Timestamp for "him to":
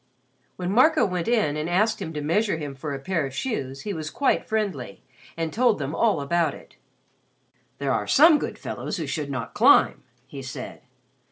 2.01-2.21